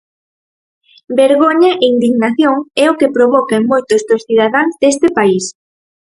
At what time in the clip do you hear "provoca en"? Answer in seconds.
3.15-3.63